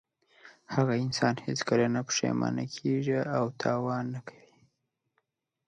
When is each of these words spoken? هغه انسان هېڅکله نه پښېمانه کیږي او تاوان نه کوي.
هغه 0.73 0.93
انسان 1.05 1.35
هېڅکله 1.45 1.85
نه 1.95 2.01
پښېمانه 2.07 2.63
کیږي 2.75 3.19
او 3.37 3.45
تاوان 3.61 4.03
نه 4.13 4.19
کوي. 4.27 4.49